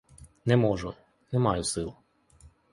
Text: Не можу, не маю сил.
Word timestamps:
Не 0.51 0.57
можу, 0.61 0.93
не 1.35 1.39
маю 1.45 1.63
сил. 1.75 1.95